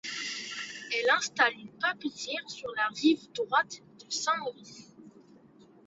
[0.97, 4.91] Elle installe une papetière sur la rive droite du Saint-Maurice.